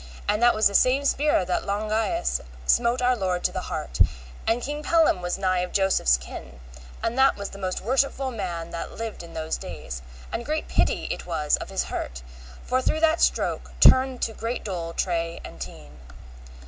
[0.27, 3.99] And that was the same spear that Longius smote our Lord to the heart;
[4.47, 6.59] and King Pellam was nigh of Joseph's kin,
[7.03, 10.01] and that was the most worshipful man that lived in those days,
[10.31, 12.23] and great pity it was of his hurt,
[12.65, 15.99] for through that stroke, turned to great dole, tray and tene.